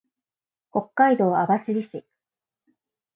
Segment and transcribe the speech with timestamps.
[0.71, 2.03] 北海道網走市